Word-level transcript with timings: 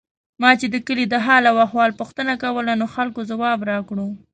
ما 0.41 0.51
چې 0.59 0.67
د 0.73 0.75
کلي 0.87 1.05
د 1.09 1.15
حال 1.25 1.43
او 1.51 1.55
احوال 1.65 1.91
پوښتنه 1.99 2.33
کوله، 2.43 2.71
نو 2.79 2.85
خلکو 2.95 3.21
ځواب 3.31 3.59
راکړو. 3.71 4.07